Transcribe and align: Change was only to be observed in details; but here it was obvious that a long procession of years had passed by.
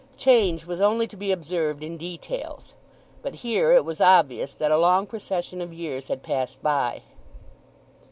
Change 0.17 0.65
was 0.65 0.81
only 0.81 1.05
to 1.05 1.15
be 1.15 1.31
observed 1.31 1.83
in 1.83 1.95
details; 1.95 2.73
but 3.21 3.35
here 3.45 3.71
it 3.73 3.85
was 3.85 4.01
obvious 4.01 4.55
that 4.55 4.71
a 4.71 4.77
long 4.79 5.05
procession 5.05 5.61
of 5.61 5.71
years 5.71 6.07
had 6.07 6.23
passed 6.23 6.63
by. 6.63 7.03